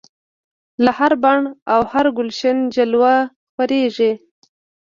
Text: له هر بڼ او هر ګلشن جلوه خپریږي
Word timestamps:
له 0.83 0.91
هر 0.99 1.11
بڼ 1.23 1.39
او 1.73 1.81
هر 1.91 2.05
ګلشن 2.17 2.57
جلوه 2.75 3.13
خپریږي 3.49 4.11